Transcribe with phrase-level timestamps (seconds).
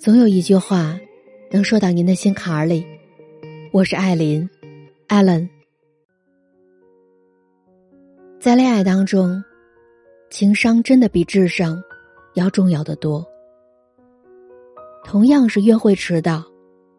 [0.00, 0.98] 总有一句话
[1.50, 2.86] 能说到您的心坎儿里。
[3.70, 4.48] 我是艾琳
[5.08, 5.46] ，Allen。
[8.40, 9.44] 在恋爱当中，
[10.30, 11.82] 情商真的比智商
[12.32, 13.22] 要重要的多。
[15.04, 16.42] 同样是约会迟到，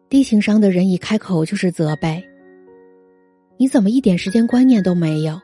[0.08, 2.24] 低情商的人一开口就是责备
[3.58, 5.40] ：“你怎么一点时间观念都没有？”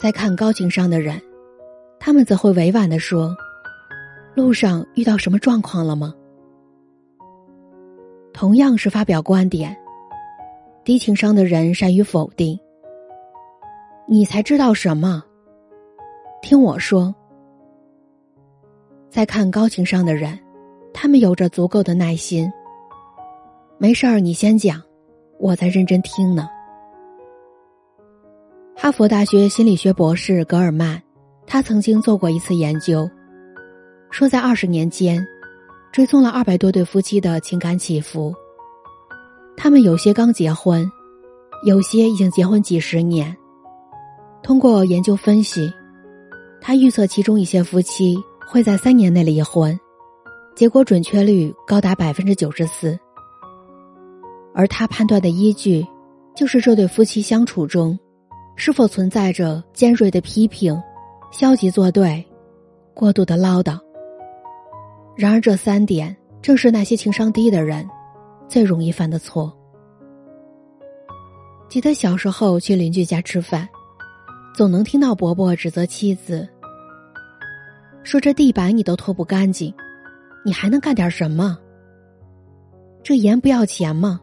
[0.00, 1.20] 再看高情商的人，
[1.98, 3.36] 他们则会委婉的说。
[4.40, 6.14] 路上遇到什么状况了吗？
[8.32, 9.76] 同样是发表观点，
[10.82, 12.58] 低情商的人善于否定。
[14.08, 15.22] 你才知道什么？
[16.40, 17.14] 听我说。
[19.10, 20.38] 再看高情商的人，
[20.94, 22.50] 他们有着足够的耐心。
[23.76, 24.80] 没事儿，你先讲，
[25.38, 26.48] 我在认真听呢。
[28.74, 31.02] 哈佛大学心理学博士格尔曼，
[31.46, 33.06] 他曾经做过一次研究。
[34.10, 35.26] 说，在二十年间，
[35.92, 38.34] 追踪了二百多对夫妻的情感起伏。
[39.56, 40.90] 他们有些刚结婚，
[41.64, 43.36] 有些已经结婚几十年。
[44.42, 45.72] 通过研究分析，
[46.60, 49.78] 他预测其中一些夫妻会在三年内离婚，
[50.56, 52.98] 结果准确率高达百分之九十四。
[54.54, 55.86] 而他判断的依据，
[56.34, 57.98] 就是这对夫妻相处中，
[58.56, 60.76] 是否存在着尖锐的批评、
[61.30, 62.26] 消极作对、
[62.92, 63.78] 过度的唠叨。
[65.20, 67.86] 然而，这三点正是那些情商低的人
[68.48, 69.54] 最容易犯的错。
[71.68, 73.68] 记得小时候去邻居家吃饭，
[74.54, 76.48] 总能听到伯伯指责妻子，
[78.02, 79.74] 说：“这地板你都拖不干净，
[80.42, 81.58] 你还能干点什么？
[83.02, 84.18] 这盐不要钱吗？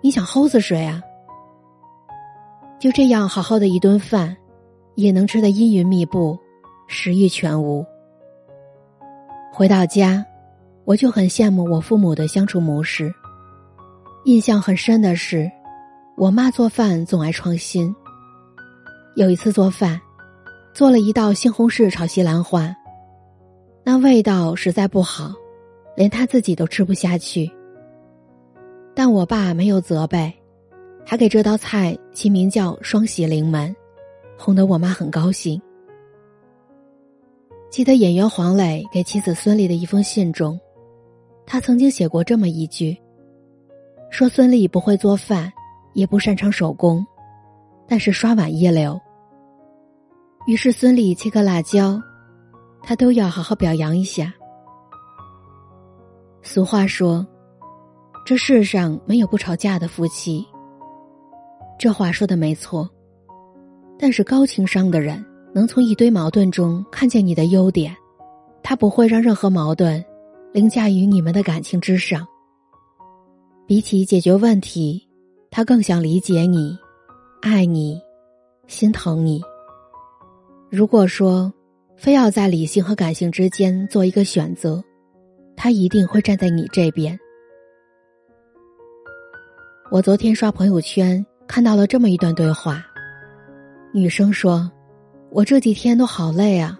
[0.00, 1.02] 你想齁死谁啊？”
[2.80, 4.34] 就这样，好好的一顿饭，
[4.94, 6.38] 也能吃得阴云密布，
[6.88, 7.84] 食欲全无。
[9.56, 10.26] 回到家，
[10.84, 13.14] 我就很羡慕我父母的相处模式。
[14.24, 15.48] 印象很深的是，
[16.16, 17.94] 我妈做饭总爱创新。
[19.14, 20.00] 有一次做饭，
[20.72, 22.74] 做了一道西红柿炒西兰花，
[23.84, 25.32] 那味道实在不好，
[25.96, 27.48] 连她自己都吃不下去。
[28.92, 30.34] 但我爸没有责备，
[31.06, 33.72] 还给这道菜起名叫“双喜临门”，
[34.36, 35.62] 哄得我妈很高兴。
[37.74, 40.60] 记得演员黄磊给妻子孙俪的一封信中，
[41.44, 42.96] 他曾经写过这么一句
[44.12, 45.52] ：“说孙俪不会做饭，
[45.92, 47.04] 也不擅长手工，
[47.88, 48.96] 但是刷碗一流。”
[50.46, 52.00] 于是孙俪切个辣椒，
[52.80, 54.32] 他都要好好表扬一下。
[56.42, 57.26] 俗话说
[58.24, 60.46] ：“这世上没有不吵架的夫妻。”
[61.76, 62.88] 这话说的没错，
[63.98, 65.20] 但是高情商的人。
[65.54, 67.96] 能从一堆矛盾中看见你的优点，
[68.60, 70.04] 他不会让任何矛盾
[70.52, 72.26] 凌驾于你们的感情之上。
[73.64, 75.00] 比起解决问题，
[75.52, 76.76] 他更想理解你、
[77.40, 78.02] 爱你、
[78.66, 79.40] 心疼你。
[80.70, 81.52] 如果说
[81.96, 84.82] 非要在理性和感性之间做一个选择，
[85.56, 87.16] 他一定会站在你这边。
[89.92, 92.84] 我昨天刷朋友圈看到了这么一段对话，
[93.92, 94.68] 女生说。
[95.34, 96.78] 我这几天都好累啊，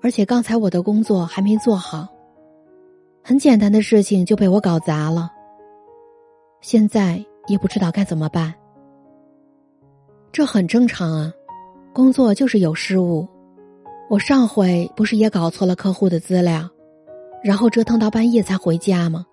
[0.00, 2.06] 而且刚才我的工作还没做好，
[3.20, 5.28] 很简单的事情就被我搞砸了。
[6.60, 8.54] 现在也不知道该怎么办。
[10.30, 11.32] 这很正常啊，
[11.92, 13.26] 工作就是有失误。
[14.08, 16.70] 我上回不是也搞错了客户的资料，
[17.42, 19.26] 然后折腾到半夜才回家吗？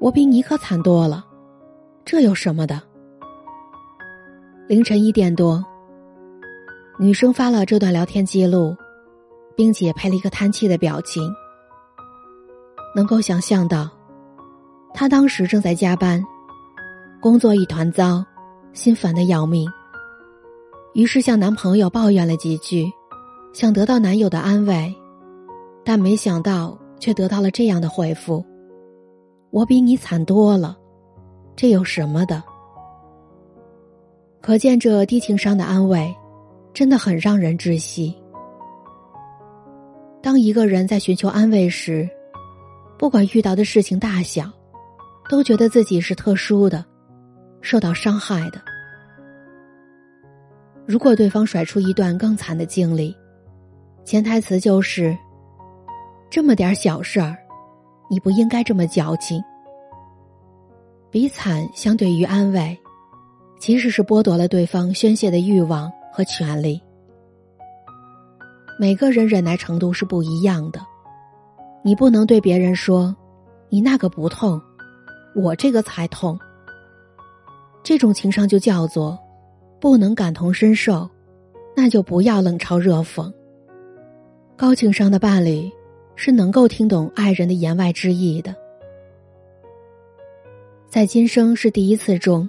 [0.00, 1.24] 我比你可惨多了，
[2.04, 2.82] 这有什么的？
[4.66, 5.64] 凌晨一点多。
[6.96, 8.76] 女生发了这段聊天记录，
[9.56, 11.28] 并且配了一个叹气的表情。
[12.94, 13.90] 能够想象到，
[14.92, 16.24] 她当时正在加班，
[17.20, 18.24] 工作一团糟，
[18.72, 19.68] 心烦的要命。
[20.92, 22.88] 于是向男朋友抱怨了几句，
[23.52, 24.94] 想得到男友的安慰，
[25.84, 28.44] 但没想到却得到了这样的回复
[29.50, 30.78] ：“我比你惨多了，
[31.56, 32.40] 这有什么的？”
[34.40, 36.14] 可见这低情商的安慰。
[36.74, 38.14] 真的很让人窒息。
[40.20, 42.08] 当一个人在寻求安慰时，
[42.98, 44.50] 不管遇到的事情大小，
[45.28, 46.84] 都觉得自己是特殊的，
[47.60, 48.60] 受到伤害的。
[50.84, 53.16] 如果对方甩出一段更惨的经历，
[54.04, 55.16] 潜台词就是
[56.28, 57.36] ：“这么点小事儿，
[58.10, 59.42] 你不应该这么矫情。”
[61.10, 62.76] 比惨相对于安慰，
[63.60, 65.90] 其实是剥夺了对方宣泄的欲望。
[66.16, 66.80] 和权利，
[68.78, 70.80] 每个人忍耐程度是不一样的。
[71.82, 73.12] 你不能对别人说
[73.68, 74.62] ：“你那个不痛，
[75.34, 76.38] 我这个才痛。”
[77.82, 79.18] 这种情商就叫做
[79.80, 81.10] 不能感同身受，
[81.74, 83.28] 那就不要冷嘲热讽。
[84.56, 85.68] 高情商的伴侣
[86.14, 88.54] 是能够听懂爱人的言外之意的。
[90.88, 92.48] 在今生是第一次中，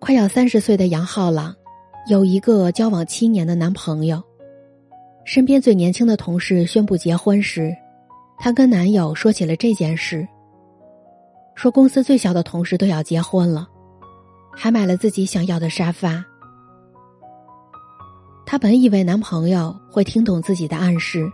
[0.00, 1.54] 快要三十岁的杨浩朗
[2.06, 4.22] 有一个交往七年的男朋友。
[5.24, 7.74] 身边最年轻的同事宣布结婚时，
[8.38, 10.26] 她跟男友说起了这件事，
[11.54, 13.66] 说公司最小的同事都要结婚了。
[14.56, 16.22] 还买了自己想要的沙发。
[18.44, 21.26] 她本以为男朋友会听懂自己的暗示，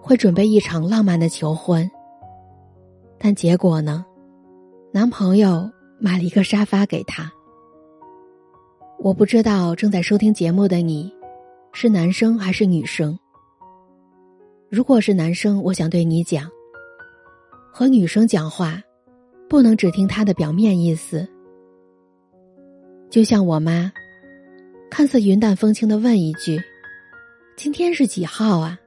[0.00, 1.88] 会准备一场浪漫的求婚。
[3.18, 4.04] 但结果呢？
[4.92, 5.70] 男朋友
[6.00, 7.30] 买了一个沙发给她。
[8.98, 11.12] 我不知道正在收听节目的你，
[11.72, 13.18] 是男生还是女生。
[14.70, 16.50] 如果是男生，我想对你讲：
[17.70, 18.80] 和女生讲话，
[19.48, 21.26] 不能只听她的表面意思。
[23.10, 23.92] 就像我妈，
[24.90, 26.58] 看似云淡风轻的问一句
[27.56, 28.78] ：“今天是几号啊？”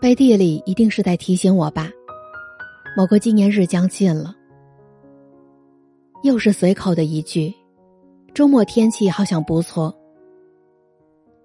[0.00, 1.90] 背地里一定是在提醒我吧，
[2.96, 4.34] 某个纪念日将近了。
[6.22, 7.54] 又是随口的一句
[8.40, 9.94] ：“周末天气好像不错。”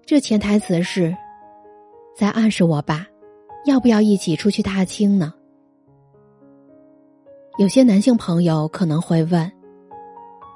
[0.06, 1.14] 这潜台词是，
[2.16, 3.06] 在暗示我爸，
[3.66, 5.34] 要不要一起出去踏青呢？
[7.58, 9.52] 有些男性朋友可能会问。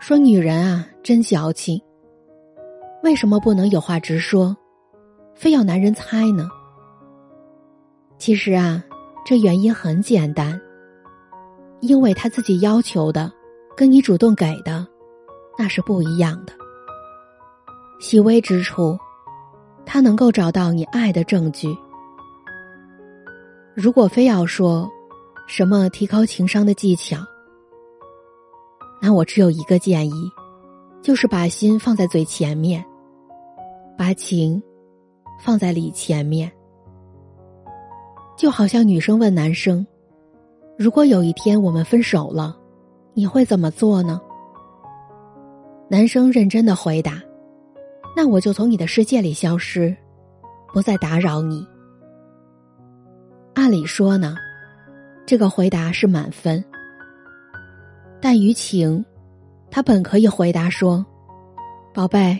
[0.00, 1.78] 说女人啊，真矫情。
[3.02, 4.56] 为什么不能有话直说，
[5.34, 6.48] 非要男人猜呢？
[8.16, 8.82] 其实啊，
[9.26, 10.58] 这原因很简单，
[11.80, 13.30] 因为他自己要求的，
[13.76, 14.86] 跟你主动给的，
[15.60, 16.54] 那是不一样的。
[17.98, 18.98] 细微之处，
[19.84, 21.68] 他能够找到你爱的证据。
[23.74, 24.88] 如果非要说，
[25.46, 27.18] 什么提高情商的技巧？
[29.02, 30.32] 那我只有一个建议，
[31.02, 32.82] 就是把心放在嘴前面，
[33.98, 34.62] 把情
[35.44, 36.50] 放在理前面。
[38.34, 39.86] 就好像女生问男生
[40.78, 42.56] ：“如果有一天我们分手了，
[43.12, 44.18] 你会怎么做呢？”
[45.90, 47.20] 男生认真的回答
[48.16, 49.94] ：“那我就从你的世界里消失，
[50.72, 51.66] 不再打扰你。”
[53.54, 54.36] 按理说呢，
[55.26, 56.64] 这个回答是满分。
[58.20, 59.04] 但于情，
[59.68, 61.04] 他本可以回答说
[61.92, 62.38] ：“宝贝，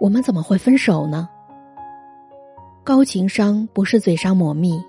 [0.00, 1.28] 我们怎么会分手呢？”
[2.84, 4.80] 高情商不是嘴上抹蜜，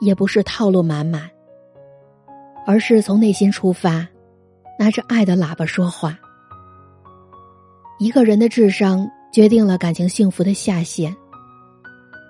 [0.00, 1.28] 也不是套路满满，
[2.64, 4.06] 而是从内心出发，
[4.78, 6.16] 拿着爱的喇叭说话。
[7.98, 11.16] 一个人的智商决定了感情幸福的下限，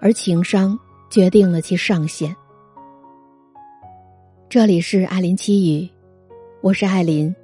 [0.00, 0.78] 而情商
[1.10, 2.34] 决定了其上限。
[4.48, 5.90] 这里是艾琳七语。
[6.60, 7.34] 我是艾琳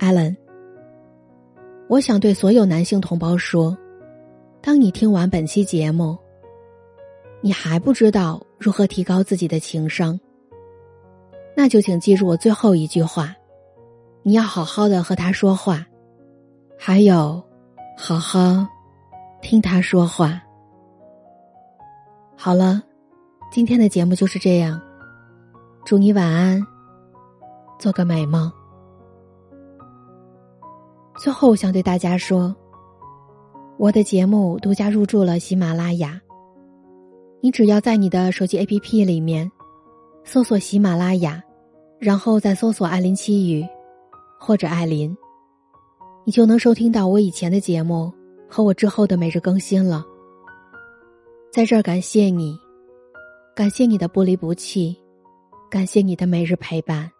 [0.00, 0.34] ，Allen。
[1.88, 3.78] 我想对所有男性同胞说：，
[4.60, 6.18] 当你听完本期节目，
[7.40, 10.18] 你还不知道如何提高自己的情商，
[11.56, 13.32] 那就请记住我最后一句话：
[14.24, 15.86] 你要好好的和他说话，
[16.76, 17.40] 还有，
[18.02, 18.66] 好好
[19.42, 20.40] 听他说话。
[22.34, 22.82] 好了，
[23.52, 24.80] 今天的节目就是这样，
[25.84, 26.66] 祝你晚安，
[27.78, 28.50] 做个美梦。
[31.18, 32.56] 最后我想对大家说，
[33.76, 36.18] 我的节目独家入驻了喜马拉雅。
[37.42, 39.48] 你只要在你的手机 APP 里面
[40.24, 41.40] 搜索喜马拉雅，
[41.98, 43.62] 然后再搜索“艾琳七语”
[44.40, 45.14] 或者“艾琳”，
[46.30, 48.08] 你就能收听到我以前的节目
[48.48, 50.06] 和我之后的每日更新了。
[51.50, 52.56] 在这儿感谢你，
[53.52, 54.96] 感谢你的不离不弃，
[55.68, 57.10] 感谢你的每日陪伴。